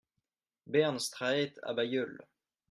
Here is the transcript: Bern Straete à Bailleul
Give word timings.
Bern 0.65 0.99
Straete 0.99 1.59
à 1.61 1.75
Bailleul 1.75 2.23